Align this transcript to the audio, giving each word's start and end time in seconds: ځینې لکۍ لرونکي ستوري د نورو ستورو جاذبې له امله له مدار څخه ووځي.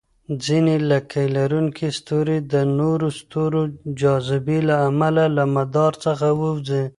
ځینې 0.45 0.75
لکۍ 0.89 1.27
لرونکي 1.37 1.87
ستوري 1.99 2.37
د 2.53 2.55
نورو 2.79 3.07
ستورو 3.19 3.61
جاذبې 3.99 4.59
له 4.69 4.75
امله 4.89 5.25
له 5.37 5.43
مدار 5.55 5.91
څخه 6.05 6.27
ووځي. 6.39 6.83